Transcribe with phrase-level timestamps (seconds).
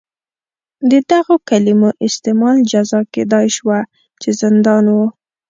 [0.89, 3.79] د دغو کلیمو استعمال جزا کېدای شوه
[4.21, 4.97] چې زندان و.